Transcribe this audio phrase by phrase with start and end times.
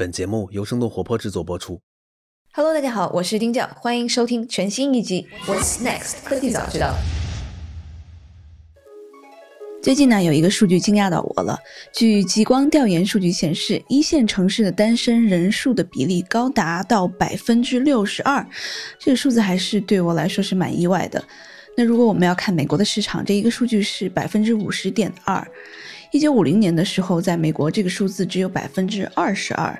[0.00, 1.78] 本节目由生动活泼制作播出。
[2.54, 6.94] Hello，大家好，我是丁教，欢迎收听全新一集《What's Next 科技早知道》。
[9.82, 11.58] 最近呢，有一个数据惊讶到我了。
[11.92, 18.46] 据极光调研数据显示，一线城市的单身人数的比例高达到百分之六十二，
[18.98, 21.22] 这个数字还是对我来说是蛮意外的。
[21.76, 25.46] 那如果我们要看美国的市场，这一个数据是百分之五十点二。
[26.12, 29.78] 一九五零年的时候，在美国这个数字只有百分之二十二。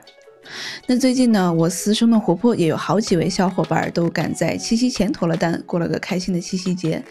[0.87, 7.03] 那最近呢，我私生动活泼也有好几位小伙伴都赶在七夕前投了单，过了个开心的七夕节。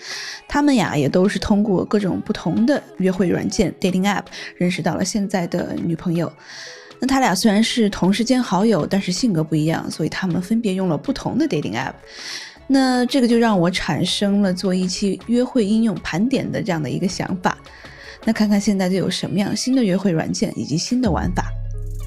[0.47, 4.23] 他们呀，也都是通过各种不同的约会软件 dating app
[4.55, 6.31] 认识到了现在的女朋友。
[7.01, 11.93] 那他俩虽然是同时间好友，但是性格不一样，所以他们分别用了不同的 dating app。
[12.67, 17.57] 那这个就让我产生了做一期约会应用盘点的这样的一个想法。
[18.29, 21.51] 那看看现在都有什么样新的约会软件以及新的玩法。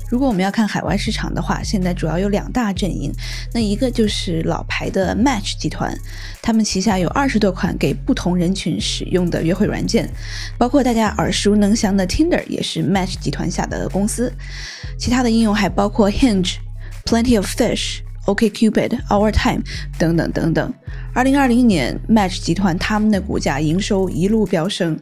[0.08, 3.12] 如果我们要看海外市场的话，现在主要有两大阵营。
[3.52, 5.92] 那一个就是老牌的 Match 集团，
[6.40, 10.08] 他们旗下有二十多款给不同人群使用的约会软件，
[10.56, 14.32] 包括大家耳熟能详的 Tinder 也是 Match 集团下的公司。
[14.96, 16.58] 其他的应用还包括 Hinge、
[17.04, 19.64] Plenty of Fish、OkCupid、Our Time
[19.98, 20.72] 等等等等。
[21.12, 24.96] 二零二零年，Match 集团他们的股价营收一路飙升。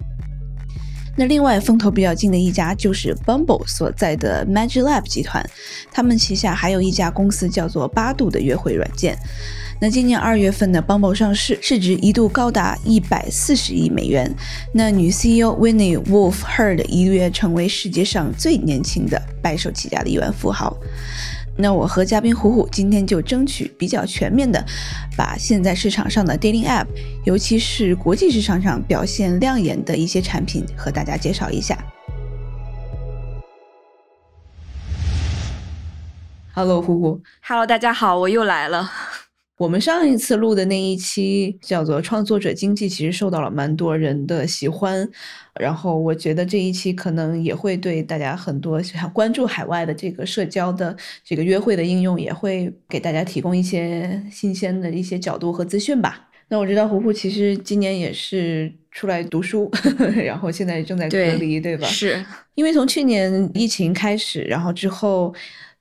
[1.16, 5.44] 那另外风头比较近的一家就是 Bumble 所在的 MagicLab 集团，
[5.92, 9.18] 他们旗下还有一家公司叫做八度的约会软件。
[9.82, 14.30] 那今年二月份的 Bumble 上市，市值一度高达一百四十亿美元。
[14.74, 20.76] 那女 CEO Winnie Wolf Heard 一跃成为世界上最年轻的白手起家的亿万富豪。
[21.60, 24.64] 那我和嘉宾虎虎今天就争取比较全面的，
[25.16, 26.86] 把现在市场上的 dating app，
[27.24, 31.76] 尤其是国际市场上表现亮眼的一些产品和大家介绍一下。
[36.54, 37.20] Hello，虎虎。
[37.42, 38.90] Hello，大家好，我又来了。
[39.60, 45.06] 我们上一次录的那一期叫做“创作者经济”，其实受到了蛮多人的喜欢。
[45.60, 56.30] 然后我觉得这一期可能也会对大家很多想关注海外的这个社交的这个约会的应用，也会给大家提供一些新鲜的一些角度和资讯吧。
[56.48, 59.70] 那我知道胡胡其实今年也是出来读书，
[60.24, 61.86] 然后现在正在隔离，对吧？
[61.86, 65.34] 是因为从去年疫情开始，然后之后。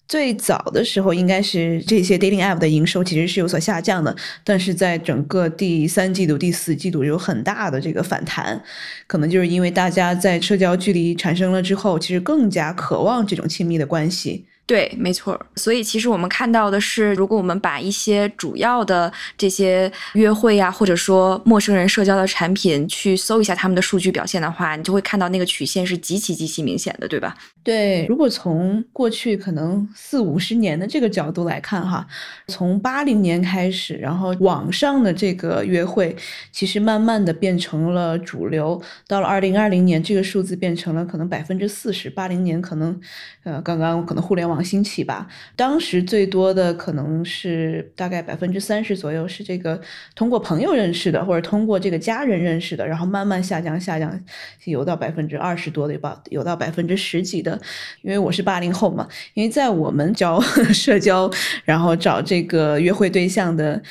[0.10, 8.60] 最早的时候，应该是这些 dating app 的营收其实是有所下降的，但是在整个第三季度、第四季度有很大的这个反弹，
[9.06, 14.46] 可能就是因为大家在社交距离产生了之后，其实更加渴望这种亲密的关系。
[14.70, 15.36] 对，没错。
[15.56, 27.36] 所以其实我们看到的是，如果我们把一些主要的这些约会呀、或者说陌生人社交的产品去搜一下他们的数据表现的话，你就会看到那个曲线是极其极其明显的，对吧？
[27.64, 32.06] 对，如果从过去可能四五十年的这个角度来看哈，
[32.48, 36.16] 从八零年开始，然后网上的这个约会
[36.52, 43.02] 其实慢慢的变成了主流，到了二零二零年，这个数字变成了可能百分之四十，八零年可能
[43.44, 49.80] 呃刚刚可能互联网兴起吧，当时最多的可能是大概百分之三十左右是这个
[50.16, 54.20] 通过朋友认识的，或者通过这个家人认识的，然后慢慢下降下降，
[54.66, 57.60] 有到百分之二十多的吧，有到百分之十几的。
[58.02, 60.40] 因为我是八零后嘛，因为在我们交
[60.74, 61.30] 社交，
[61.66, 63.82] 然后找这个约会对象的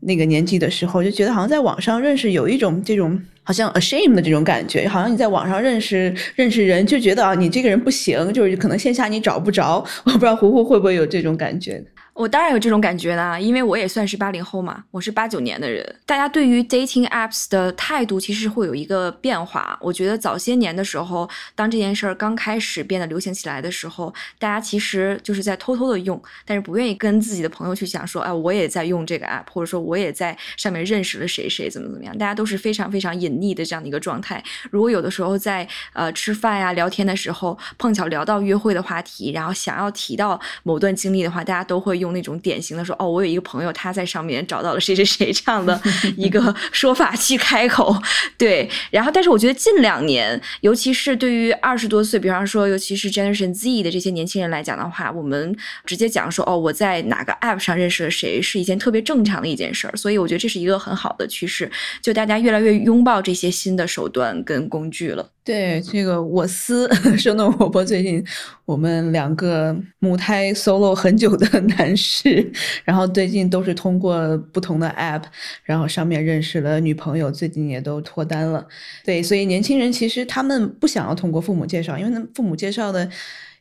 [0.00, 9.84] 那个年纪的时候，就觉得好像在网上认识有一种这种好像 ashamed 的这种感觉，好像你在网上认识认识人就觉得啊，你这个人不行，就是可能线下你找不着。
[10.04, 11.82] 我不知道胡胡会不会有这种感觉。
[12.16, 15.84] 我当然有这种感觉啦，因为我也算是八零后嘛，我是八九年的人。
[16.06, 19.78] 大家对于 dating apps 的态度其实会有一个变化。
[19.82, 32.16] 我觉得早些年的时候，当这件事儿刚开始变得流行起来的时候，大家其实就是在偷偷的用，但是不愿意跟自己的朋友去讲说，哎，我也在用这个 app，或者说我也在上面认识了谁谁怎么怎么样。
[32.16, 34.42] 大家都是非常非常隐匿的这样的一个状态。
[34.70, 42.05] 如果有的时候在呃吃饭呀、聊天的时候，碰巧聊到约会的话题，然后想要提到某段经历的话，大家都会用。
[42.06, 45.78] 用那种典型的说哦，我有一个朋友，他在上面找到了谁谁谁这样的
[46.16, 47.94] 一个 说法去开口，
[48.38, 48.68] 对。
[48.90, 59.96] 然后，但是我觉得近两年，尤其是对于二十多岁，比方说，尤其是 Generation Z 的这些年轻人来讲的话，我们直接讲说哦，我在哪个 App 上认识了谁，是一件特别正常的一件事儿。
[59.96, 61.70] 所以我觉得这是一个很好的趋势，
[62.00, 65.28] 就大家越来越拥抱这些新的手段跟工具了。
[65.44, 68.24] 对这个我司生动活泼， 最近
[68.64, 72.52] 我们两个母胎 solo 很久的 男是，
[72.84, 75.22] 然后最近都是通过不同的 app，
[75.64, 78.66] 然后上面认识了女朋友，最近也都脱单了。
[79.04, 83.08] 对，所以年轻人其实他们不想要通过父母介绍，因为父母介绍的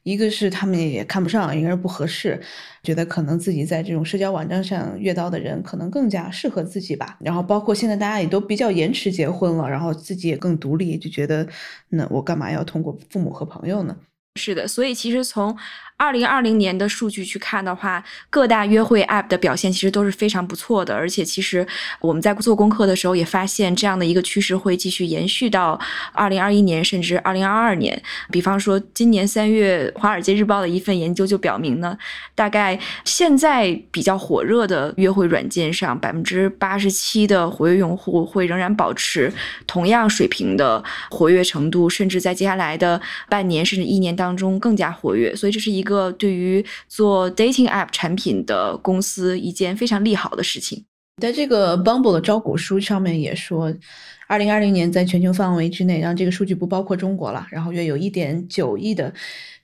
[0.04, 2.40] 一个是他们也看不上，一个是不合适，
[2.84, 7.18] 觉得可能自己在这种社交网站上遇到的人可能更加适合自己吧。
[7.22, 11.48] 然后包括现在大家也都比较延迟结婚了，然后自己也更独立，就觉得
[11.90, 13.96] 那我干嘛要通过父母和朋友呢？
[14.38, 15.56] 是的，所以其实从
[15.98, 20.94] 二零二零年的数据去看的话，各大约会 App 的表现其实都是非常不错的。
[20.94, 21.66] 而且其实
[22.00, 25.80] 我们在做功课的时候也发现，这样的一个趋势会继续延续到
[26.14, 28.00] 二零二一年，甚至二零二二年。
[28.30, 31.98] 比方说，今年三月，《华尔街日报》的一份研究就表明呢，
[32.36, 39.32] 大概现在比较火热的约会软件上，百分之八十七的活跃用户会仍然保持
[39.66, 44.36] 同样水平的活跃程度，甚至在接下来的半年甚至一年当。
[44.36, 50.84] 中更加活跃，所以这是一一个对于做 dating app 产品的公司一件非常利好的事情。
[51.22, 53.72] 在这个 Bumble 的招股书上面也说，
[54.28, 59.14] 二零二零年在全球范围之内，然后这个数据不包括中国了，然后约有一点九亿的。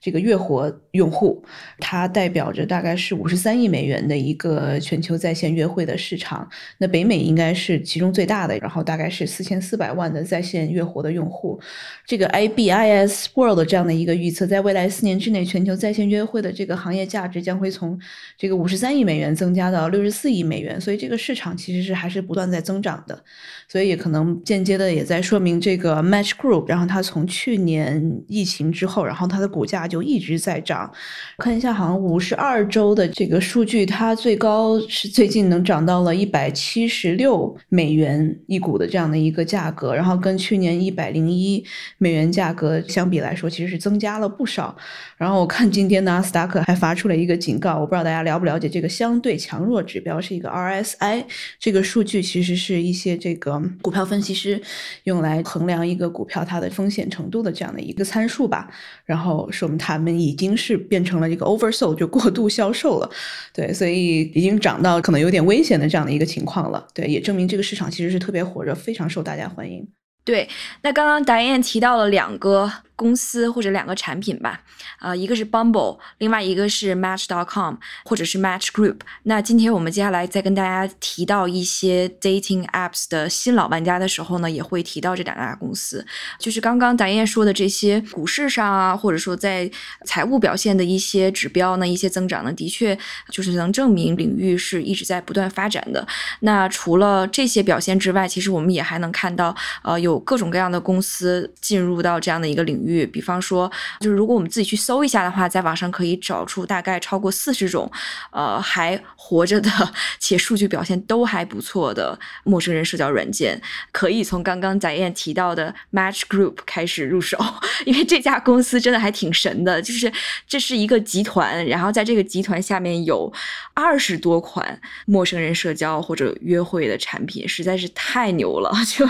[0.00, 1.44] 这个月活用户，
[1.78, 6.50] 它代表着大概是五十三亿美元的一个全球在线约会的市场。
[6.78, 11.60] 那北美应该是其中最大的，然后大概是四千四百万的在线月活的用户。
[12.04, 17.96] 这个 IBIS World 这样的一个预测，在未来四年之内，全球在线约会的这个行业价值将会从
[18.36, 20.80] 这个五十三亿美元增加到六十四亿美元。
[20.80, 23.22] 所以这个市场其实是还是不断在增长的。
[23.72, 29.86] 所以可能间接的也在说明这个 Match Group，然后它从去年疫情之后，然后它的股价。
[29.92, 30.90] 就一直在涨，
[31.36, 41.62] 看一下，好像五十二周的这个数据，它最高是最近能涨到了一百七十六美元一股的这样的一个价格，然后跟去年一百零一
[41.98, 44.74] 美元价格相比来说，其实是增加了不少。
[45.18, 51.24] 然后我看今天纳斯达克还发出了一个警告，我不知道大家了不了解这个相对强弱指标是一个 RSI，
[51.58, 54.58] 这个数据其实是一些这个股票分析师
[55.04, 58.70] 用来衡量一个股票它的风险程度的这样的一个参数吧。
[59.04, 59.72] 然后说明。
[59.82, 63.10] 他们已经是变成了一个 oversold，就过度销售了，
[63.52, 69.84] 对，所以已经涨到可能有点危险的这样的一个情况了，对，也证明这个市场其实是特别火热，非常受大家欢迎。
[70.24, 70.48] 对，
[70.82, 72.70] 那刚刚达燕提到了两个。
[73.02, 74.60] 公司或者两个产品吧，
[75.00, 78.98] 呃，一个是 Bumble，另外一个是 Match.com 或者是 Match Group。
[79.24, 86.06] 那今天我们接下来再跟大家提到一些 dating apps 的新老玩家的时候呢，也会提到这两家公司。
[86.38, 89.68] 就是刚刚达燕说的这些股市上啊，或者说在
[90.04, 92.96] 财务表现的一些指标呢，一些增长呢，的确
[93.30, 96.06] 就是能证明领域是一直在不断发展的。
[96.40, 99.52] 那除了这些表现之外，其实我们也还能看到，
[99.82, 102.91] 呃，有各种各样的公司进入到这样的一个领域。
[103.06, 107.90] 比方说，就是如果我们自己去搜一下的话，在网上可以找出大概超过四十种，
[108.30, 109.70] 呃，还活着的
[110.18, 113.60] 且数据表现都还不错的陌生人社交软件，
[113.90, 117.38] 可以从刚刚翟燕提到的 Match Group 开始入手，
[117.86, 120.12] 因为这家公司真的还挺神的，就是
[120.46, 123.32] 这是一个集团，然后在这个集团下面有
[123.74, 128.72] 二十多款陌生人社交或者约会的产品，实在是太牛了。
[128.86, 129.06] 就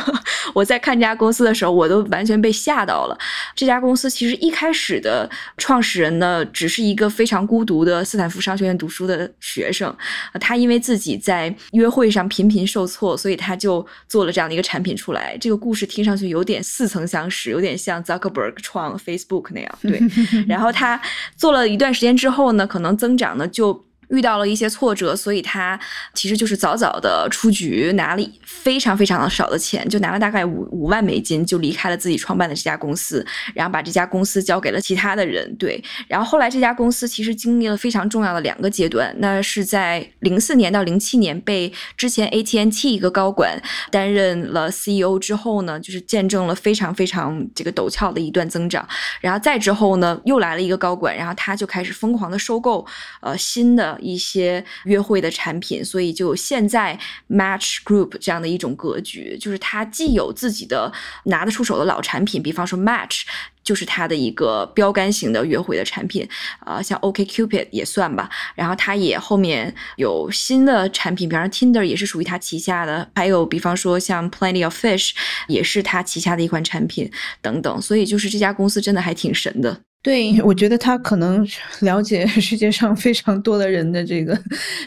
[0.54, 3.18] 我在看这家公司的时候，我都完全被吓到了。
[3.62, 9.96] 这家公司其实一开始的创始人呢，只是一个非常孤独的斯坦福商学院读书的学生。
[10.40, 15.38] 他因为自己在约会上频频受挫，所以他就做了这样的一个产品出来。
[15.40, 19.78] 这个故事听上去有点似曾相识，有点像 Zuckerberg 创 Facebook 那样。
[19.80, 20.02] 对，
[20.48, 21.00] 然后他
[21.36, 23.86] 做了一段时间之后呢，可能增长呢就。
[24.12, 25.78] 遇到了一些挫折，所以他
[26.12, 35.56] 其实就是早早的出局，拿了非常非常的少的钱，就拿了大概五五万美金，就离开了自己创办的这家公司，然后把这家公司交给了其他的人。
[35.56, 43.58] 对，然后后来这家公司其实经历了非常重要的两个阶段，那是在零四年到零七年被之前 AT&T 一个高管
[43.90, 48.86] 担任了 CEO 之后呢，就是见证了非常非常这个陡峭的一段增长。
[49.22, 52.86] 然后再之后呢，又来了一个高管，然后他就开始疯狂的收购
[53.22, 53.98] 呃新的。
[54.02, 60.92] 一些约会的产品，所以就现在 Match Group 这样的一种格局，就是它既有自己的
[61.24, 63.22] 拿得出手的老产品，比方说 Match
[63.62, 66.28] 就是它的一个标杆型的约会的产品，
[66.60, 68.28] 啊，像 OK Cupid 也算吧。
[68.56, 75.12] 然后它也后面有新的产品，比方说 Tinder 也是属于它旗下的，还有比方说像 Plenty of Fish
[75.46, 77.80] 也是它旗下的一款产品等等。
[77.80, 79.82] 所以就是这家公司真的还挺神的。
[80.02, 81.46] 对，我觉得他可能
[81.82, 84.36] 了解世界上非常多的人的这个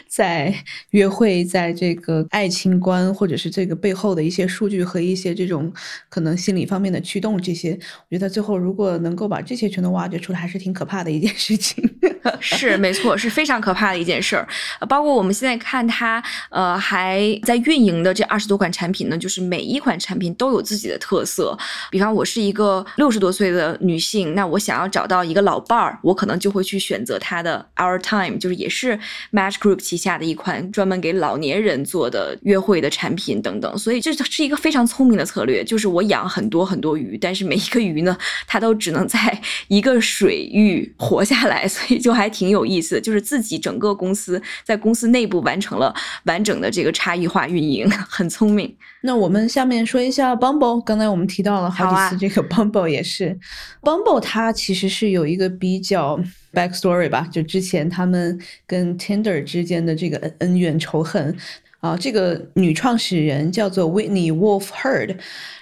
[0.06, 0.54] 在
[0.90, 5.72] 约会，在这个爱情观，或者是这个背后的一些数据和一些这种
[6.10, 7.72] 可能心理方面的驱动，这些，
[8.10, 11.82] 我觉得最后如果能够把这些全都挖掘出来，还是挺可怕的一件事情。
[12.38, 14.46] 是，没错，是非常可怕的一件事儿。
[14.86, 21.56] 包括我们现在看他，呃，还在运营的这二十多款产品呢，就是每一款产品都有自己的特色。
[21.90, 25.05] 比方，我是一个六十多岁的女性，那我想要找。
[25.06, 28.98] 找到一个老伴儿，我可能就会去选择他的 Our Time，就是也是
[29.30, 33.78] Match Group 旗下的一款专门给老年人做的约会的产品等等。
[33.78, 43.00] 所以这是一个非常聪明的策略，就是我养很多很多鱼，但是每一个鱼呢， 它都只能在一个水域活下来， 所以就还挺有意思。
[43.00, 45.94] 就是自己整个公司在公司内部完成了
[46.24, 48.76] 完整的这个差异化运营， 很聪明。
[49.02, 53.38] 那我们下面说一下 Bumble，刚才我们提到了好几次，这个 Bumble 也是
[53.80, 56.18] ，Bumble 它其实是有一个比较
[56.52, 61.36] backstory 吧，就之前他们跟 Tinder 之间的这个恩怨仇恨
[61.80, 65.16] 啊，这个女创始人叫做 Whitney Wolf Heard，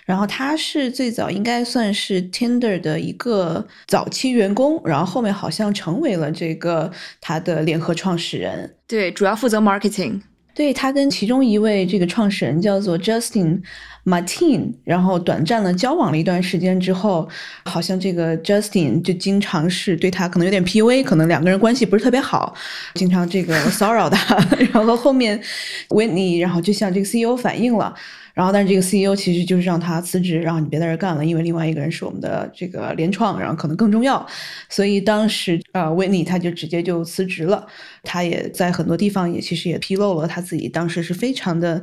[0.07, 10.21] 然后她是最早应该算是 Tinder 的一个早期员工，然后后面好像成为了这个他的联合创始人，对，主要负责 marketing。
[10.55, 13.61] 对他跟其中一位这个创始人叫做 Justin
[14.05, 17.29] Martin，然后短暂的交往了一段时间之后，
[17.65, 22.55] 好像这个 Justin 就经常是对他可能有点 PUA，可能两个人关系不是特别好，
[22.95, 24.37] 经常这个 骚扰他，
[24.73, 25.41] 然后后面
[25.89, 27.95] Whitney 然后就向这个 CEO 反映了。
[28.35, 34.27] 然后，但是这个 CEO 其实就是让他辞职，然后你别在这干了，因为另外一个人是我们的这个联创，然后可能更重要。
[34.69, 37.65] 所以当时呃，维尼他就直接就辞职了。
[38.03, 41.81] 他也在很多地方也其实也披露了他自己当时是非常的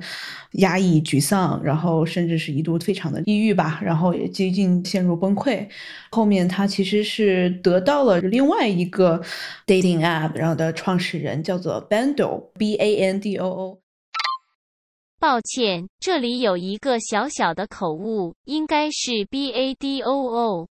[0.54, 5.68] 压抑、沮丧，然后甚至是一度非常的抑郁吧，然后也接近陷入崩溃。
[6.12, 9.22] 后面他其实是得到了另外一个
[9.66, 13.80] dating app，然后的创始人叫做 Bando，B A N D O O。
[15.20, 20.68] 抱歉，这里有一个小小的口误，应该是 B A D O O。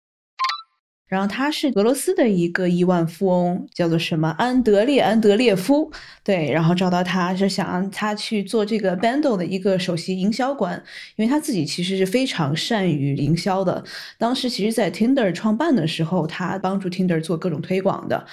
[1.10, 5.92] 然后他是俄罗斯的一个亿万富翁，叫做什么安德烈安德烈夫。
[6.24, 10.82] 对，然后找到他是想让他去做这个 Bando 的一个首席营销官，
[11.16, 13.84] 因为他自己其实是非常善于营销的。
[14.20, 18.26] 当时其实，在 Tinder 创办的时候，他帮助 Tinder 做各种推广的。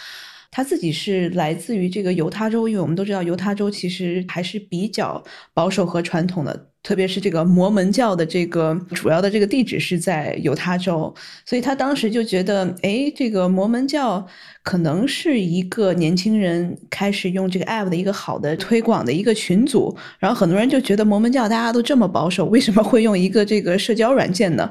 [0.51, 11.13] 他自己是来自于这个犹他州，因为我们都知道犹他州其实还是比较保守和传统的，特别是这个摩门教的这个主要的这个地址是在犹他州，
[11.45, 14.25] 所以他当时就觉得，哎，这个摩门教
[14.63, 24.71] 可能是一个年轻人开始用这个 app 的一个好的推广的一个群组，然后很多人就觉得摩门教大家都这么保守，为什么会用一个这个社交软件呢？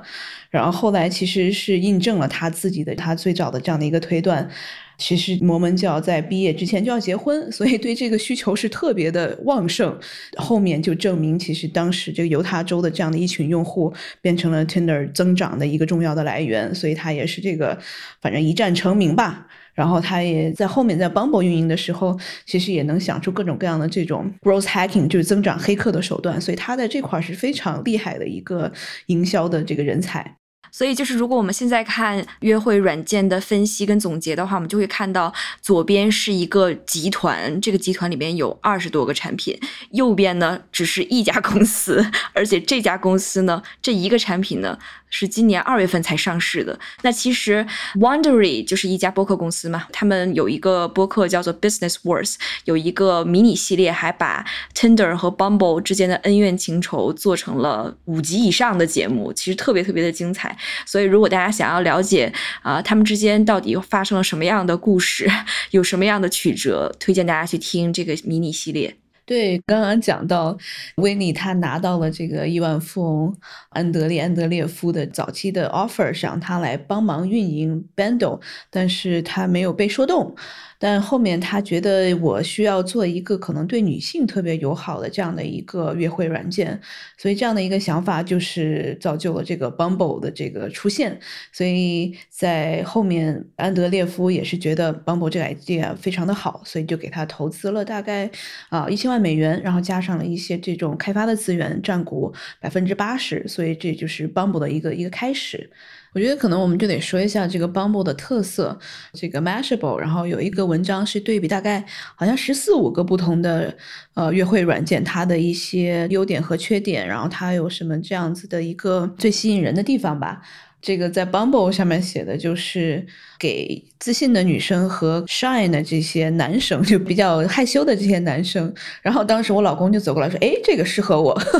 [0.49, 4.49] 然后后来其实是印证了他自己的他最早的这样的一个推断。
[4.97, 9.97] 其实摩门教在毕业之前就要结婚，所以对这个需求是特别的旺盛。
[10.37, 17.77] 后面就证明，其实当时这个犹他州的这样的一群用户变成了 Tinder 增长的一个重要的来源，所以他也是这个
[18.21, 19.47] 反正一战成名吧。
[19.73, 26.39] 然后他也在后面在 Bumble 运营的时候，其实也能想出各种各样的这种 growth hacking，就是增长黑客的手段。
[26.39, 28.71] 所以他在这块是非常厉害的一个
[29.07, 30.37] 营销的这个人才。
[30.75, 39.55] 所以就是，如果我们现在看约会软件的分析跟总结的话，我们就会看到，左边是一个集团，这个集团里边有二十多个产品；
[39.91, 44.77] 右边呢，只是一家公司，而且这家公司呢，这一个产品呢。
[45.17, 46.77] 是今年二月份才上市的。
[47.03, 60.57] 那其实 Wondery 就是一家播客公司嘛，他们有一个播客叫做 Business Wars，有一个迷你系列，还把 Tinder 和 Bumble 之间的恩怨情仇做成了五集以上的节目，其实特别特别的精彩。
[60.85, 62.31] 所以如果大家想要了解
[62.61, 65.29] 啊，他们之间到底发生了什么样的故事，
[65.71, 68.95] 有什么样的曲折，推荐大家去听这个迷你系列。
[69.27, 70.55] 对，刚刚讲到
[70.97, 73.35] 维尼他拿到了这个亿万富翁
[73.69, 80.35] 安德烈安德烈夫的早期的 offer，让他来帮忙运营 Bando，但是他没有被说动。
[80.79, 86.79] 但后面他觉得我需要做一个可能对女性特别友好的这样的一个约会软件，
[87.17, 91.19] 所以这样的一个想法就是造就了这个 Bumble 的这个出现。
[91.51, 98.29] 所以在后面，安德烈夫也是觉得 Bumble 这个 idea 非常的好，所以就给他投资了大概
[98.69, 105.69] 啊一千万美元，然后加上了一些这种开发的资源，占股百分之八十，所以这就是 Bumble 的一个一个开始。
[106.15, 108.79] 我觉得可能我们就得说一下这个 Bumble 的特色，
[109.11, 113.75] 这个 Mashable，然后有一个文章是对比大概好像十四五个不同的
[114.13, 120.41] 呃约会软件，它的一些优点和缺点，然后它有什么这样子的一个最吸引人的地方吧。
[120.81, 123.05] 这个在 Bumble 上面写的就是
[123.37, 128.73] 给自信的女生和 shy 的这些男生，就比较害羞的这些男生。
[129.01, 131.37] 然后当时我老公就走过来说：“哎，这个适合我。”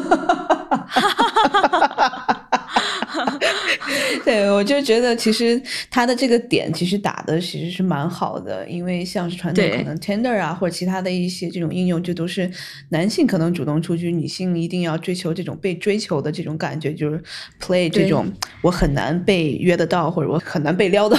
[4.24, 12.50] 对，我就觉得其实他的这个点其实打的其实是蛮好的，因为像是传统可能 Tinder 啊或者其他的一些这种应用，就都是
[12.90, 17.22] 男性可能主动出击，女性一定要追求这种被追求的这种感觉，就是
[17.62, 18.26] play 这种
[18.62, 21.18] 我很难被约得到或者我很难被撩到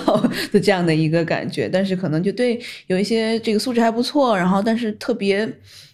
[0.52, 1.68] 的这样的一个感觉。
[1.68, 5.48] 但是可能就对有一些这个素质还不错，然后但是特别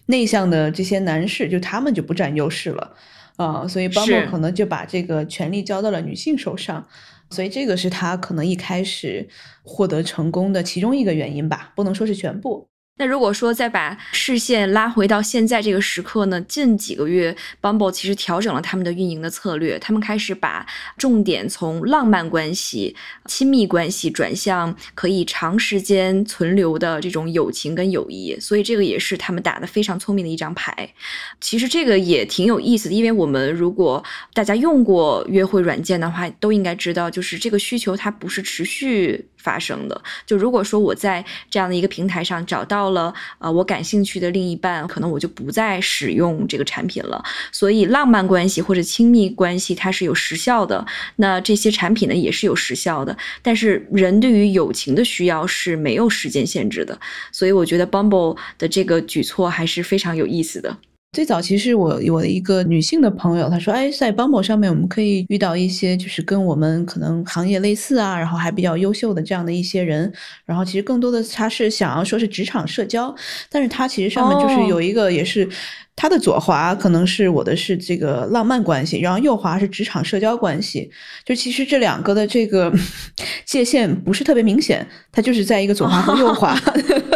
[0.07, 2.95] 内向的这些男士，就他们就不占优势了。
[3.37, 6.87] 啊，所以 Bumble 可能就把这个权力交到了女性手上，
[7.29, 9.27] 所以这个是他可能一开始
[9.63, 12.69] 获得成功的其中一个原因吧，不能说是全部。
[12.95, 16.39] 那如果说再把视线拉回到现在这个时刻呢？
[16.41, 20.63] 近几个月，Bumble 其实调整了他们的运营的策略，他们开始把
[20.95, 22.95] 重点从浪漫关系、
[23.25, 28.39] 亲密关系转向可以长时间存留的这种友情跟友谊。
[28.39, 30.93] 所以这个也是他们打的非常聪明的一张牌。
[31.41, 34.03] 其实这个也挺有意思的，因为我们如果
[34.35, 39.29] 大家用过约会软件的话，都应该知道，就是这个需求它不是持续。
[39.43, 47.23] 发生的，就如果说我在这样的一个平台上找到到了呃我感兴趣的另一半，可能我就不再使用这个产品了。
[47.49, 50.85] 所以浪漫关系或者亲密关系它是有时效的，
[51.15, 53.17] 那这些产品呢也是有时效的。
[53.41, 56.99] 但是人对于友情的需要是没有时间限制的，
[57.31, 60.77] 所以我觉得 Bumble 的这个举措还是非常有意思的。
[61.13, 70.11] 最早其实我我的一个女性的朋友，她说：“哎，在 Bumble 上面我们可以遇到一些就是跟我们可能行业类似啊，然后还比较优秀的这样的一些人。
[70.43, 73.13] 然后其实更多的她是想要说是职场社交，
[73.47, 75.47] 但是她其实上面就是有一个也是。”
[75.95, 80.89] 他的左滑可能是我的是这个浪漫关系，然后右滑是职场社交关系。
[81.23, 82.73] 就其实这两个的这个
[83.45, 86.59] 界限不是特别明显，他就是在一个左滑和右滑。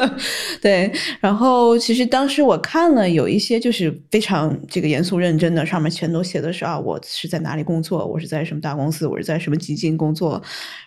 [0.62, 10.39] 对，然后其实当时我看了有一些就是非常这个严肃认真的，上面全都写的是啊，我是在哪里工作，我是在什么大公司，我是在什么基金工作。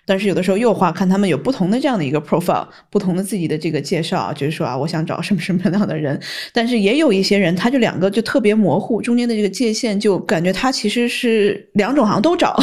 [0.06, 6.18] 但是有的时候右滑看他们有不同的这样的一个 profile，不同的自己的这个介绍，就是说啊，我想找什么什么样的人。
[6.52, 7.79] 但是也有一些人他就。
[7.80, 12.56] 两个就特别模糊，中间的这个界限就感觉它其实是两种，好像都找，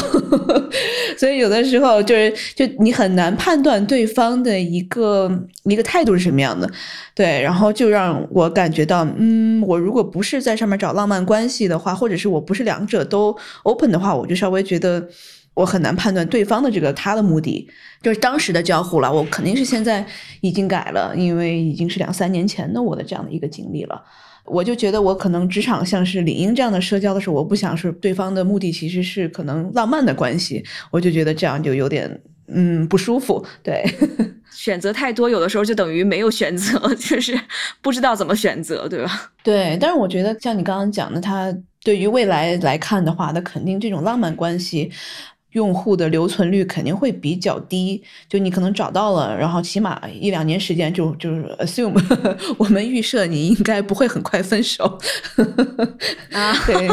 [1.18, 5.30] 所以有的时候就是就你很难判断对方的一个
[5.64, 6.70] 一个态度是什么样的，
[7.14, 15.06] 对，然后就让我感觉到，嗯，我如果不是在上面找浪漫关系的话，或者是我不是两者都 open 的话，我就稍微觉得
[15.54, 17.68] 我很难判断对方的这个他的目的，
[18.04, 20.06] 就是当时的交互了，我肯定是现在
[20.42, 24.02] 已经改了，因为已经是两三年前的我的这样的一个经历了。
[24.48, 33.46] 我就觉得我可能职场像是李英这样的社交的时候，我不想是对方的目的其实是可能浪漫的关系，我就觉得这样就有点嗯不舒服。
[33.62, 33.84] 对，
[34.52, 37.40] 选择太多，有的时候就等于没有选择， 就是
[37.82, 39.32] 不知道怎么选择，对吧？
[39.44, 44.92] 对，但是我觉得像你刚刚讲的，他对于未来来看的话，那肯定这种浪漫关系。
[45.58, 52.00] 用户的留存率肯定会比较低，就你可能找到了，然后起码一两年时间就就是 assume
[52.60, 54.86] 我们预设你应该不会很快分手
[56.32, 56.88] 啊，对，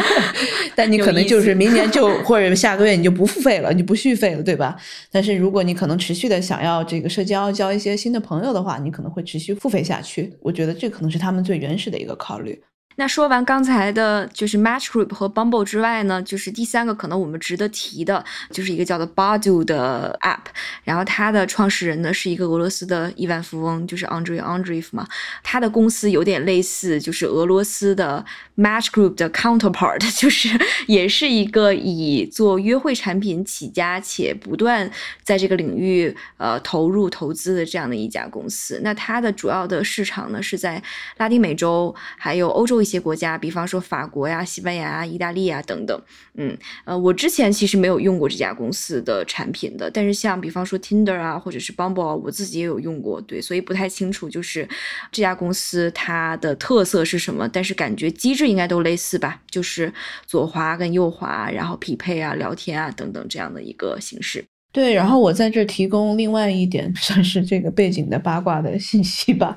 [0.74, 4.74] 但你可能就是明年就 或者下个月你就不付费了，你不续费了，对吧？
[5.12, 10.32] 但是如果你可能持续的想要这个社交，交一些新的朋友的话，你可能会持续付费下去。
[10.40, 12.58] 我觉得这可能是他们最原始的一个考虑。
[13.00, 20.50] 那说完刚才的，就是 Match Group 和 Bumble 之外呢，就是第三个可能我们值得提的，就是一个叫做 Badoo 的 App。
[20.84, 25.08] 然后它的创始人呢是一个俄罗斯的亿万富翁，就是 Andrei Andreev 嘛。
[25.42, 28.22] 他的公司有点类似，就是俄罗斯的
[28.58, 30.50] Match Group 的 counterpart， 就是
[30.86, 34.90] 也是一个以做约会产品起家，且不断
[35.22, 38.78] 在这个领域呃投入投资的这样的一家公司。
[38.84, 40.82] 那它的主要的市场呢是在
[41.16, 42.89] 拉丁美洲，还有欧洲一些。
[42.90, 46.02] 些国家，比方说法国呀、西班牙啊、意大利啊等等，
[46.34, 54.68] 嗯，呃，我之前其实没有用过这家公司的产品的，但是像比方说 Tinder 啊，或者是 Bumble，我自己也有用过，对，所以不太清楚就是
[55.12, 59.92] 这家公司它的特色是什么，但是感觉机制应该都类似吧，就是
[60.26, 64.44] 左滑跟右滑，然后匹配啊、聊天啊等等这样的一个形式。
[64.72, 69.56] 对，然后我在这提供另外一点， 算是这个背景的八卦的信息吧。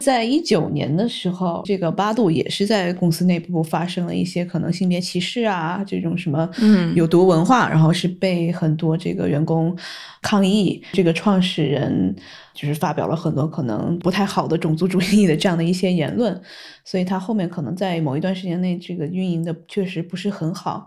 [0.00, 9.76] 在一九年的时候，这个八度也是在公司内部发生了一些可能性别歧视啊，这种什么嗯有毒文化，然后是被很多这个员工
[10.22, 12.16] 抗议，这个创始人
[12.54, 16.40] 就是发表了很多可能不太好的种族主义的这样的一些言论，
[16.82, 20.86] 所以他后面可能在某一段时间内，这个运营的确实不是很好。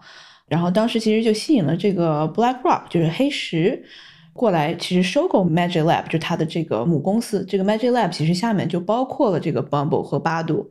[0.49, 3.83] 然后当时其实就吸引了这个 BlackRock，就是黑石
[4.33, 7.45] 过来，其实收购 Magic Lab，就是它的这个母公司。
[7.45, 10.69] 这个 Magic Lab 其实下面就包括了这个 Bumble 和八度。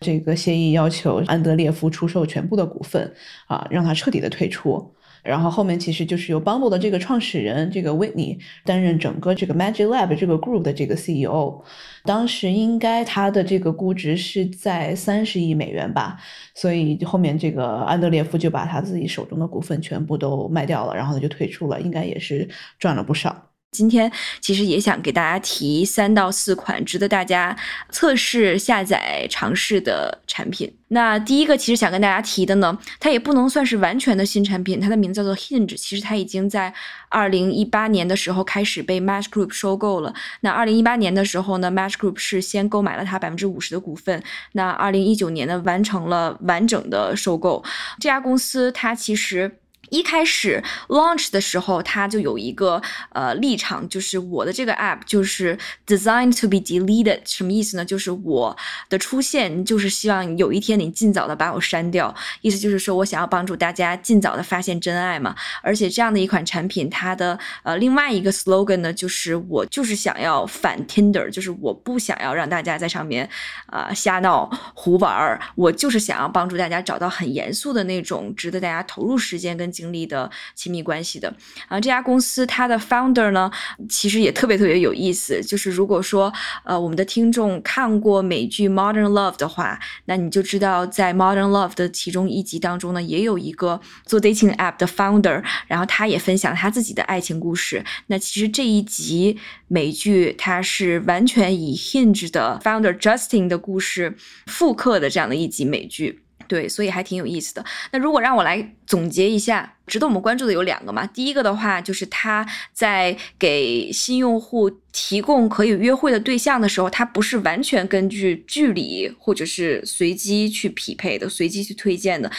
[0.00, 3.10] 这个协议要求安德烈夫出售全部的股份
[3.46, 4.94] 啊，让他彻底的退出。
[5.26, 11.62] 然后后面其实就是由 Bumble 的这个创始人这个 Whitney 担任整个这个 Magic Lab 这个 group 的这个 CEO。
[12.04, 16.16] 当时应该他的这个估值是在三十亿美元吧，
[16.54, 23.45] 所以后面这个安德烈夫就把他自己手中的股份全部都卖掉了，然后他就退出了，应该也是赚了不少。
[23.72, 27.54] 今天其实也想给大家提三到四款值得大家
[27.90, 30.74] 测试、下载、尝试的产品。
[30.88, 35.76] 那第一个其实想跟大家提的呢，它也不能算是完全的新产品，它的名字叫做 Hinge。
[35.76, 36.72] 其实它已经在
[37.10, 40.14] 二零一八年的时候开始被 Match Group 收购了。
[40.40, 44.22] 那二零一八年的时候呢，Match Group 是先购买了它百分之五十的股份。
[44.52, 47.62] 那二零一九年呢，完成了完整的收购。
[48.00, 49.58] 这家公司它其实。
[49.90, 57.84] 一开始 launch 的时候，它就有一个呃立场，就是我的这个 app 就是 designed to be deleted，什么意思呢？
[57.84, 58.56] 就是我
[58.88, 65.36] 的出现就是希望有一天你尽早的把我删掉，意思就是说我想要帮助大家尽早的发现真爱嘛。
[65.62, 73.28] 而且这样的一款产品，它的呃另外一个 slogan 呢，就是我就是想要反 Tinder，就是我不想要让大家在上面
[73.66, 79.72] 啊瞎闹胡玩儿，我就是想要帮助大家找到很严肃的那种值得大家投入时间跟。
[79.76, 81.28] 经历的亲密关系的
[81.68, 83.50] 啊，这家公司它的 founder 呢，
[83.88, 85.42] 其实也特别特别有意思。
[85.42, 86.32] 就是如果说
[86.64, 97.84] 呃我们的听众看过美剧 Modern Love 的话，那你就知道在 Modern Love 的其中一集当中呢，也有一个做 dating app 的 founder，然后他也分享他自己的爱情故事。
[98.06, 106.22] 那其实这一集美剧它是完全以 Hinge 的 founder Justin 的故事复刻的这样的一集美剧。
[106.46, 107.64] 对，所以还挺有意思的。
[107.92, 111.06] 那如果让我来总结一下，值得我们关注的有两个嘛。
[111.06, 122.30] 第一个的话，就是他在给新用户提供可以约会的对象的时候，他不是完全根据距离或者是随机去匹配的，随机去推荐的。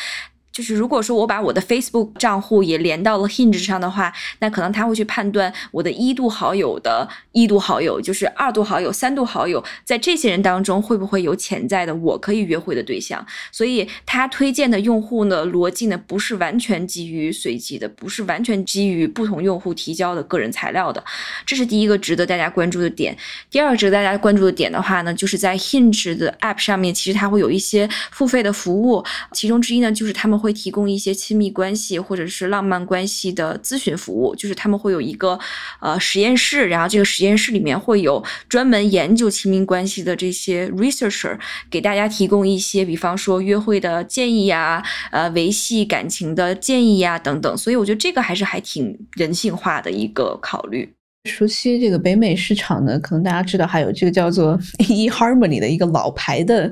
[0.58, 13.24] 就是如果说我把我的 Facebook 账户也连到了 Hinge 上的话，那可能他会去判断我的一度好友的一度好友，就是二度好友、三度好友，在这些人当中会不会有潜在的我可以约会的对象？
[13.52, 21.04] 所以他推荐的用户呢，逻辑呢不是完全基于随机的，不是完全基于不同用户提交的个人材料的。
[21.46, 23.16] 这是第一个值得大家关注的点。
[23.52, 30.47] 第二个值得大家关注的点的话呢，就是在 Hinge 的 App 上面，其实它会有一些付费的服务，其中之一呢就是他们会。
[30.48, 35.38] 会提供一些亲密关系或者是浪漫关系的咨询服务，就是他们会有一个
[35.82, 41.38] 呃实验室，然后这个实验室里面会有专门研究亲密关系的这些 researcher
[41.70, 44.82] 给大家提供一些，比方说约会的建议呀，
[45.12, 50.97] 呃维系感情的建议呀等等，所以我觉得这个还是还挺人性化的一个考虑。
[51.28, 56.72] 熟悉这个北美市场呢，可能大家知道还有这个叫做 eHarmony 的一个老牌的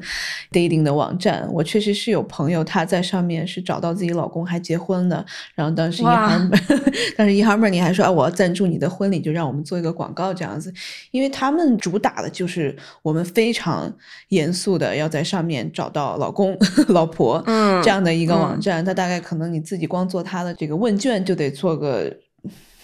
[0.51, 1.47] dating 的网站。
[1.51, 10.73] 我确实是有朋友他在上面是找到自己老公还结婚了，然后当时 eHarmony，但是 eHarmony 还说啊，我要赞助你的婚礼，就让我们做一个广告这样子。
[11.11, 13.93] 因为他们主打的就是我们非常
[14.29, 16.57] 严肃的要在上面找到老公
[16.89, 17.43] 老婆
[17.83, 18.83] 这样的一个网站。
[18.83, 22.15] 他大概可能你自己光做他的这个问卷就得做个。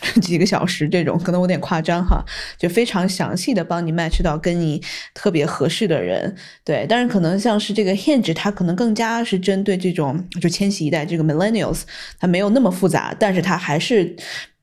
[0.21, 2.23] 几个小时这种可能有点夸张哈，
[2.57, 4.81] 就非常详细的帮你 match 到跟你
[5.13, 6.85] 特别合适的人，对。
[6.89, 11.81] 但是可能像是这个 Hinge，它可能更加是针对这种就千禧一代这个 Millennials，
[12.19, 14.15] 它没有那么复杂，但是它还是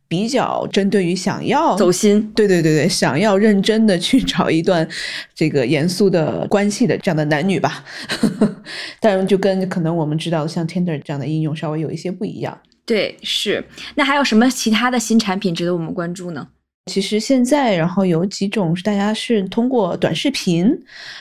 [0.09, 4.89] 比较针对于想要走心，对对对对，想要认真的去找一段
[5.35, 7.85] 这个严肃的关系的这样的男女吧。
[9.01, 12.59] 但就跟可能我们知道的像 Tinder 这样的应用稍微有一些不一样。
[12.89, 13.63] 对，是。
[13.97, 16.49] 那还有什么其他的新产品值得我们关注呢？
[16.89, 20.67] 其实现在，然后有几种是大家是通过短视频，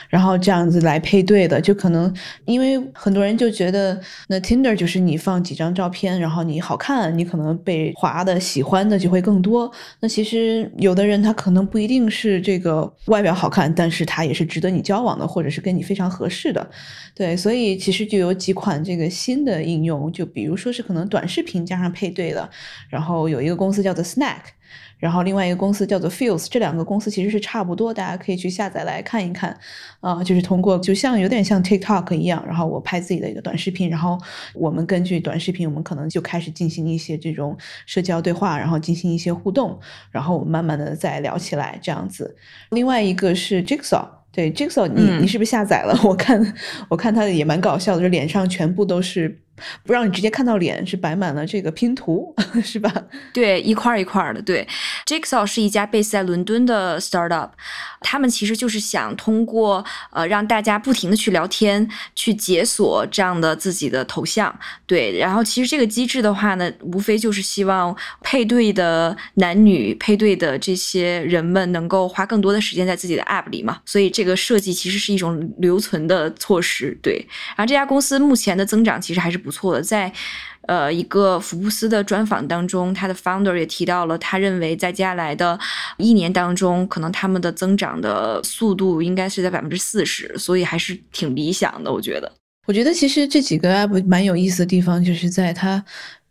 [0.08, 1.60] 然后这样子来配对的。
[1.60, 2.12] 就可能
[2.46, 9.70] 因为很多人就觉得，那 Tinder 就是你放几张照片，然后你好看，你可能被划的喜欢的就会更多。
[10.00, 16.70] 那其实有的人他可能不一定是这个外表好看，但是他也是值得你交往的，或者是跟你非常合适的。
[17.14, 22.48] 对，所以其实就有几款这个新的应用，就比如说是可能短视频加上配对的，
[22.88, 24.36] 然后有一个公司叫做 Snack。
[24.98, 29.56] 然后另外一个公司叫做 Feels，这两个公司其实是差不多，大家可以去下载来看一看。
[30.00, 34.18] 啊，就是通过就像有点像 TikTok 一样，然后我拍自己的一个短视频，然后
[34.54, 37.56] 我们根据短视频，我们可能就开始进行一些这种
[37.86, 39.78] 社交对话，然后进行一些互动，
[40.10, 42.36] 然后我们慢慢的再聊起来这样子。
[42.70, 45.98] 另外一个是 Jigsaw，对 Jigsaw，你你是不是下载了？
[46.04, 46.54] 我看
[46.88, 49.40] 我看它也蛮搞笑的，就脸上全部都是。
[49.84, 52.92] 不让你直接看到脸，是摆满了这个拼图， 是吧？
[53.32, 54.40] 对，一块儿一块儿的。
[54.42, 54.66] 对
[55.06, 57.50] ，Jigsaw 是一家 base 在伦敦的 startup，
[58.00, 64.54] 他们其实就是想通过呃让大家不停的去聊天，去解锁这样的自己的头像。
[64.86, 73.80] 对，然后其实这个机制的话呢，无非就是希望配对的男女配对的这些人们能够花更多的时间在自己的 app 里嘛。
[73.84, 76.96] 所以这个设计其实是一种留存的措施。
[77.02, 77.14] 对，
[77.56, 80.12] 然后这家公司目前的增长其实还是不不错的，在。
[80.68, 85.58] 呃，一个福布斯的专访当中，他的 founder 也提到了，他认为在接下来的
[85.96, 92.30] 一年当中，可能他们的增长的速度应该是在百分之四十，所以还是挺理想的，我觉得。
[92.66, 95.82] 我觉得其实这几个 app 蛮有意思的地方，就是在它。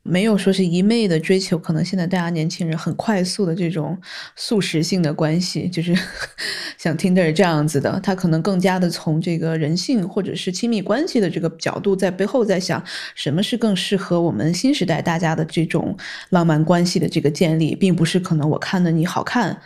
[0.08, 3.98] 没有说是一昧的追求，可能现在大家年轻人很快速的这种
[4.36, 5.96] 速食性的关系，就是
[6.78, 12.84] 像 Tinder 这样子的，他可能更加的从这个人性或者是亲密关系的这个角度，在背后在想
[13.16, 15.98] 什么是更适合我们新时代大家的这种
[16.30, 19.62] 浪漫关系的这个建立，并不是可能我看的你好看。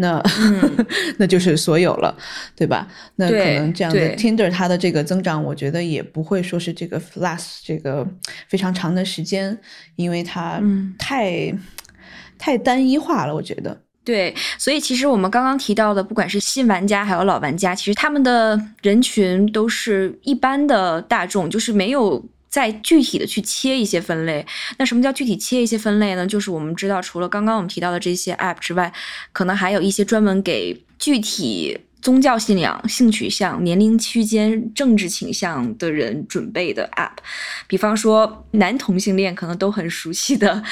[0.00, 0.20] 那
[1.18, 2.16] 那就是所有了，
[2.56, 2.88] 对吧？
[3.16, 8.06] 那可能这样的 Tinder 它的这个增长，我觉得也不会说是这个 last 这个
[8.48, 9.56] 非常长的时间，
[9.96, 10.60] 因为它
[10.98, 11.54] 太
[12.38, 13.80] 太单一化了，我觉得。
[14.02, 22.24] 对，所以其实我们刚刚提到的，不管是新玩家还有老玩家，其实他们的人群都是一般的大众，就是没有。
[22.50, 24.44] 再具体的去切一些分类，
[24.76, 26.26] 那什么叫具体切一些分类呢？
[26.26, 28.92] 就是我们知道，除了刚刚我们提到的这些 app 之外，
[29.32, 37.18] 可能还有一些专门给具体宗教信仰、性取向、年龄区间、政治倾向的人准备的 app。
[37.68, 40.62] 比方说，男同性恋可能都很熟悉的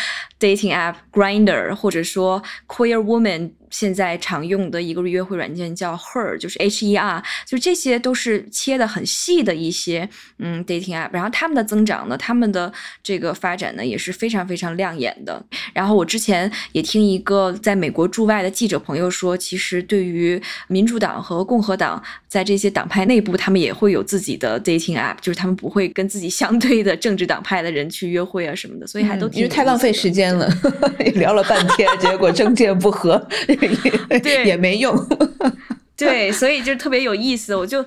[0.40, 3.52] dating app Grinder，或者说 queer woman。
[3.70, 15.42] 现在常用的一个约会软件叫 Her，就是 H E R，就这些都是切的很细的一些嗯 dating app，然后他们的增长呢，他们的这个发展呢也是非常非常亮眼的。
[15.72, 30.48] 然后我之前也听一个在美国驻外的记者朋友说，其实对于民主党和共和党在这些党派内部，他们也会有自己的 dating app，就是他们不会跟自己相对的政治党派的人去约会啊什么的，所以还都因为太浪费时间了，
[31.14, 33.18] 聊了半天，结果政见不合。
[33.58, 34.96] 对，也没用。
[35.96, 37.54] 对，所以就特别有意思。
[37.54, 37.84] 我就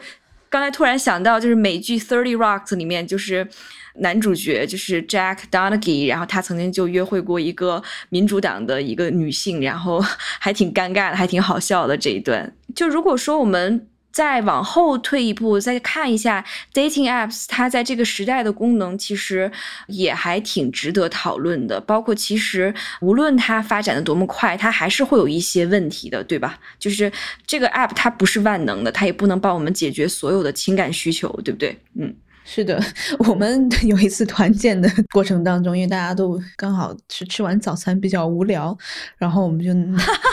[0.49, 3.47] 刚才突然想到，就是美剧《Thirty Rocks》里面，就是
[3.95, 10.03] 男主角就是 Jack Donaghy，然后他曾经就约会过一个民主党的一个女性，然后
[10.39, 12.53] 还挺尴尬的，还挺好笑的这一段。
[12.75, 13.87] 就如果说我们。
[14.11, 16.43] 再往后退一步，再看一下
[16.73, 19.51] dating apps，它在这个时代的功能其实
[19.87, 21.79] 也还挺值得讨论的。
[21.79, 26.59] 包括其实无论它发展的多么快，它还是会有一些问题的，对吧？
[26.77, 27.11] 就是
[27.47, 31.77] 这个 app 它不是万能的，它也不能帮我们解决所有的情感需求，对不对？
[31.95, 32.13] 嗯。
[32.43, 32.83] 是的，
[33.29, 38.77] 我们有一次团建的过程当中，因为大家都刚好是吃完早餐比较无聊，
[39.17, 39.71] 然后我们就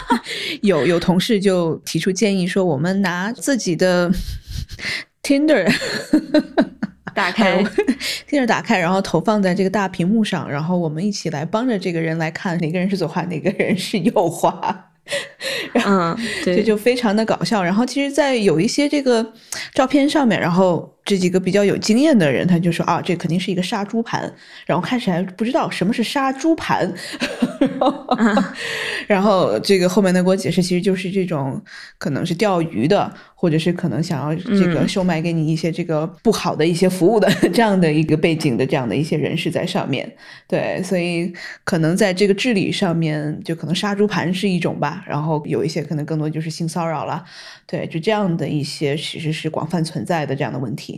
[0.62, 4.11] 有有同事就提出建议说，我们拿自己的
[5.23, 5.71] Tinder
[7.14, 7.62] 打开
[8.29, 14.90] ，Tinder 打开，然后投放在这个大屏幕上，然后我们一起来帮着这个人来看哪个人是左滑，哪个人是右滑。
[15.87, 17.62] 嗯，这就非常的搞笑。
[17.62, 19.33] 然后其实，在有一些这个
[19.73, 20.98] 照片上面，然后。
[21.09, 24.31] 这几个比较有经验的人，他就说啊，这肯定是一个杀猪盘。
[24.66, 26.92] 然后开始还不知道什么是杀猪盘，
[29.09, 31.59] 然后这个后面他给我解释，其实就是这种
[31.97, 40.14] 可能是钓鱼的，或者是可能想要这个售卖给你一些这个不好的一些服务的这样的一个背景的这样的一些人士在上面。
[40.47, 41.33] 对，所以
[41.64, 45.03] 可能在这个治理上面，就可能杀猪盘是一种吧。
[45.09, 47.25] 然后有一些可能更多就是性骚扰了。
[47.66, 50.98] 对，就这样的一些其实是广泛存在的这样的问题。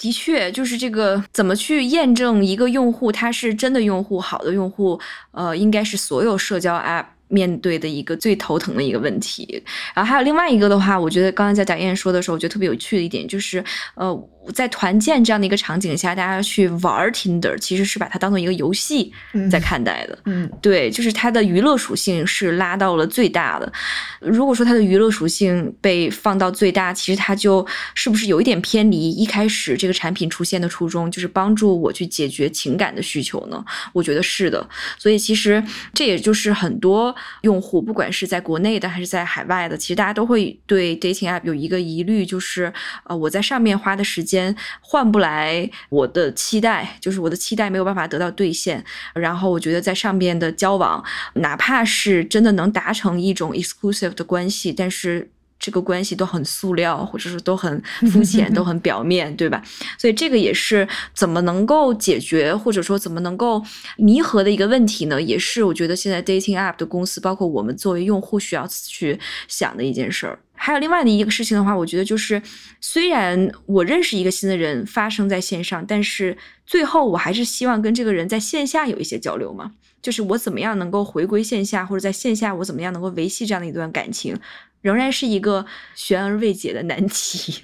[0.00, 4.98] 的确，就是这个怎么去验证一个用户他是真的用户、好的用户？
[5.32, 9.62] 呃，应该是所有社交 App 面对的一个最头疼的一个问题。
[9.94, 13.62] 然后还有另外一个的话，我觉得刚刚在贾燕说的时候，我觉得特别有趣的一点就是，
[13.94, 14.28] 呃。
[14.54, 19.12] 在团建这样的一个场景下，大家去玩 Tinder，其实是把它当做一个游戏
[19.50, 20.18] 在看待的。
[20.24, 23.70] 嗯，对，就是它的娱乐属性是拉到了最大的。
[24.18, 33.62] 如果说它的娱乐属性被放到最大，其实它就是不是有一点偏离一开始这个产品出现的初衷，就是帮助我去解决情感的需求呢？
[33.92, 34.66] 我觉得是的。
[34.98, 42.72] 所以其实这也就是很多用户，不管是在国内的还是在海外的，其实大家都会对 dating app 有一个疑虑，就是
[43.04, 44.29] 呃，我在上面花的时间。
[44.30, 48.84] 间换不来我的期待，就是我的期待没有办法得到兑现。
[49.14, 51.02] 然后我觉得在上边的交往，
[51.34, 59.62] 哪怕是真的能达成一种 exclusive 的关系，但是这个关系都很塑料，或者是都很肤浅，都很表面，对吧？
[59.98, 63.62] 所以这个也是怎么能够解决，或者说怎么能够
[63.98, 65.20] 弥合的一个问题呢？
[65.20, 70.38] 也是我觉得现在 dating app 的公司，包括我们作为用户需要去想的一件事儿。
[70.62, 72.40] 还有另外的一个事情的话，我觉得就是，
[72.82, 79.72] 虽然我认识一个新的人发生在线上，但是最后我还是希望跟这个人在线下有一些交流嘛。
[80.02, 84.36] 就是我怎么样能够回归线下，或者在线下我怎么样能够维系这样的一段感情，
[84.82, 87.54] 仍然是一个悬而未解的难题。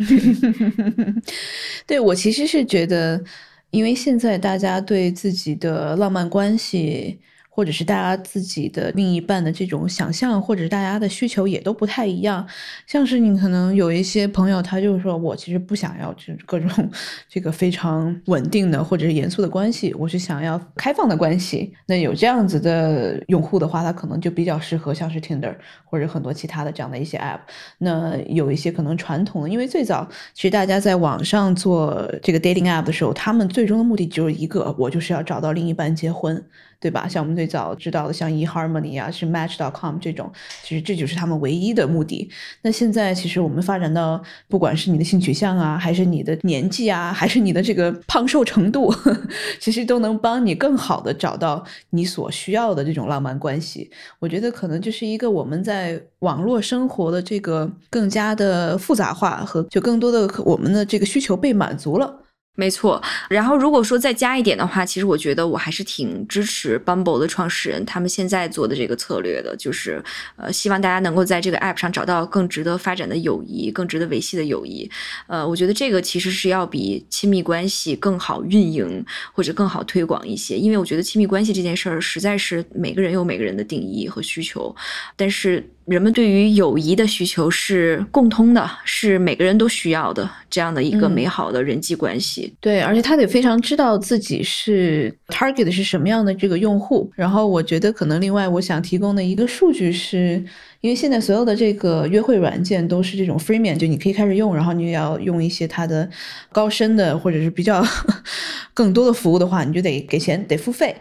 [1.87, 3.23] 对 我其实是觉得，
[3.71, 7.21] 因为现在大家对自己的浪漫关系。
[7.57, 12.47] 或者是大家自己的另一半的这种想象，或者是大家的需求也都不太一样。
[12.87, 16.91] 像是你可能有一些朋友，他就是说我其实不想要就是各种
[17.31, 21.73] 这个非常稳定的或者是严肃的关系，我是想要开放的关系。
[21.87, 27.41] 那有这样子的用户的话，他可能就比较适合像是 Tinder 或者很多其他的这样的一些 App。
[27.79, 36.45] 那有一些可能传统的，因为最早其实大家在网上做这个 dating App 的时候，他们最终的目的只有一个，我就是要找到另一半结婚。
[36.87, 37.09] 对吧？
[37.09, 40.31] 像我们最早知道的，像 eHarmony 啊，是 Match.com 这种，
[40.63, 42.31] 其实这就是他们唯一的目的。
[42.63, 48.95] 那现在其实我们发展到，不管是你的性取向啊，还是你的年纪啊，还是你的这个胖瘦程度，
[49.59, 53.91] 其实都能帮你更好的找到你所需要的这种浪漫关系。
[54.21, 62.23] 我觉得可能就是一个我们在网络生活的这个更加的复杂化和就更多的我们的这个需求被满足了。
[62.57, 70.03] 没错，然后如果说再加一点的话，其实我觉得我还是挺支持 Bumble 的创始人他们现在做的这个策略的，就是
[70.37, 74.91] 呃，希望大家能够在这个 App 上找到更值得发展的友谊，更值得维系的友谊。
[75.27, 84.75] 呃，我觉得这个其实是要比亲密关系更好运营或者更好推广一些，因为我觉得亲密关系这件事儿实在是每个人有每个人的定义和需求，
[85.15, 85.63] 但是。
[85.87, 92.53] 人们对于友谊的需求是共通的，是每个人都需要的这样的一个美好的人际关系。
[92.61, 97.09] 对，而且他得非常知道自己是 target 是什么样的这个用户。
[97.15, 100.45] 然后我觉得可能另外我想提供的一个数据是，
[100.81, 106.09] 因为现在所有的这个约会软件都是这种 free 面，就你可以开始用，然后你要用一些它的
[106.51, 107.85] 高深的或者是比较
[108.75, 110.97] 更多的服务的话，你就得给钱，得付费。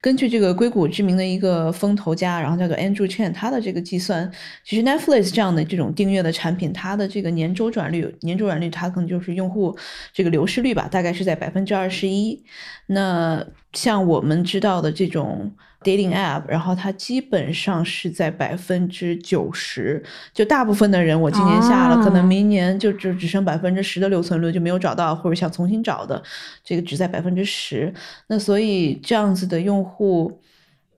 [0.00, 4.30] 根据这个硅谷知名的一个风投家，然后叫做 Andrew Chen，他的这个计算，
[4.64, 9.76] 其实 Netflix 这样的这种订阅的产品，它的这个年周转率，年周转率它可能就是用户
[10.12, 12.42] 这个流失率吧，大概是在百分之二十一。
[12.86, 15.52] 那像我们知道的这种。
[15.82, 20.02] Dating app，然后它基本上是在百分之九十，
[20.34, 26.22] 就大部分的人，我今年下了，可能明年就就只剩百分之十的留存率，就没有找到或者想重新找的，
[26.62, 27.92] 这个只在百分之十。
[28.26, 30.40] 那所以这样子的用户，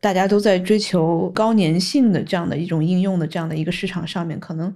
[0.00, 4.74] 大家都在追求高粘性的这样的一种应用的这样的一个市场上面，可能。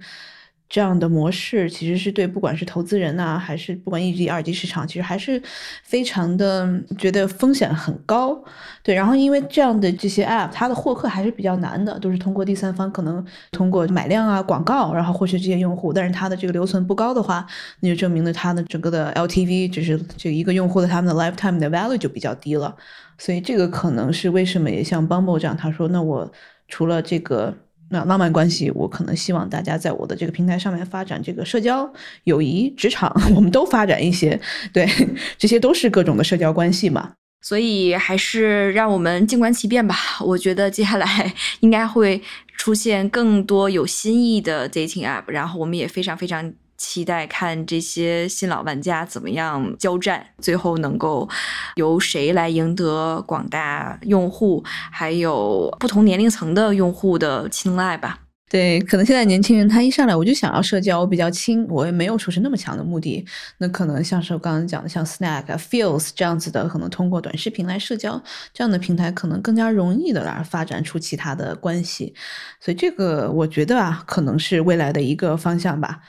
[0.69, 5.41] 这样的模式其实是对不管是投资人呐，还是不管一级、二级市场，其实还是
[5.83, 8.37] 非常的觉得风险很高。
[8.83, 15.93] 对，然后因为这样的这些 App，它的获客还是比较难的，都是通过第三方，可能通过买量啊、广告，然后获取这些用户。
[15.93, 17.47] 但是它的这个留存不高的话，
[17.79, 22.75] 那就证明了它的整个的 LTV，就是这一个用户的他们的 lifetime 的 value 就比较低了。
[23.17, 26.29] 所以这个可能是为什么也像 Bumble 这样，他说，那我
[26.67, 27.55] 除了这个。
[27.89, 31.91] 那浪漫关系，我可能希望大家在我的这个平台上面发展这个社交、
[32.25, 34.39] 友谊、职场， 我们都发展一些，
[34.73, 34.87] 对，
[35.37, 37.13] 这些都是各种的社交关系嘛。
[37.41, 39.95] 所以还是让我们静观其变吧。
[40.21, 42.21] 我觉得接下来应该会
[42.57, 46.53] 出现更多有新意的 dating app，然后我们也非常非常。
[46.77, 51.27] 期待看这些新老玩家怎么样交战，最后能够
[51.75, 58.19] 由谁来赢得广大用户，还有不同年龄层的用户的青睐吧？
[58.49, 63.25] 对，可能现在年轻人他一上来我就想要社交，我比较轻，我也没有说是那么强的目的。
[63.57, 72.13] 那可能像是我刚刚讲的，像 Snack、Feels 这样子的，可能通过短视频来社交这样的平台，可能更加容易的来发展出其他的关系。
[72.61, 75.99] 所以这个我觉得啊，可能是未来的一个方向吧。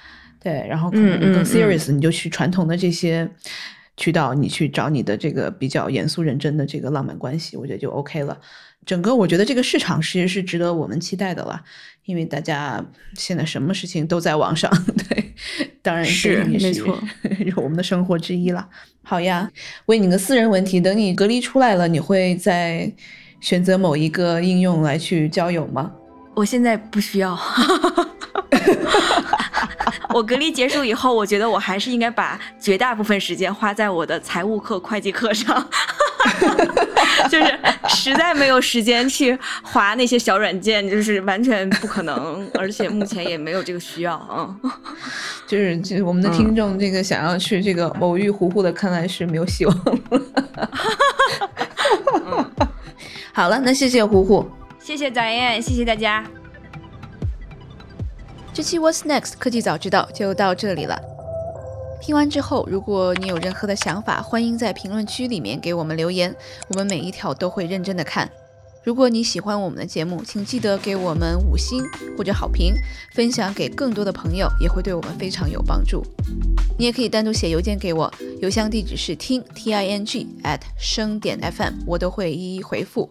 [0.41, 3.29] 对，然后可能更 serious，你就去传统的这些
[3.97, 8.39] 渠道，你去找你的这个比较严肃认真的这个浪漫关系，我觉得就 OK 了。
[8.87, 11.63] 整个我觉得这个市场其实是值得我们期待的啦，
[12.07, 12.83] 因为大家
[13.15, 14.71] 现在什么事情都在网上，
[15.11, 15.35] 对，
[15.83, 16.99] 当然是没错，
[17.57, 18.67] 我们的生活之一了。
[19.03, 19.51] 好呀，
[19.87, 22.91] 问你个私人问题，等你隔离出来了，你会再
[23.41, 25.93] 选择某一个应用来去交友吗？
[26.39, 27.37] 我现在不需要。
[30.15, 35.69] 我隔离结束以后，我觉得我还是应该把绝大部分时间花在我的财务课、会计课上。
[37.29, 44.55] 就是实在没有时间去划那些小软件，就是完全不可能，而且目前也没有这个需要啊。
[45.45, 49.99] 就是就是我们的听众，这个想要去这个偶遇糊糊的，看来是没有希望了。
[53.33, 54.49] 好了，那谢谢糊糊，
[54.81, 56.25] 谢谢早燕，谢谢大家。
[58.55, 60.99] 这期 What's Next 科技早知道就到这里了。
[62.01, 66.35] 听完之后，如果你有任何的想法，欢迎在评论区里面给我们留言，
[66.69, 68.31] 我们每一条都会认真的看。
[68.83, 71.85] 如果你喜欢我们的节目，请记得给我们五星
[72.17, 72.73] 或者好评，
[73.15, 76.03] 分享给更多的朋友，也会对我们非常有帮助。
[76.79, 78.11] 你也可以单独写邮件给我，
[78.41, 83.11] 邮箱地址是听 t i n g at 声点 f m，我都会一一回复。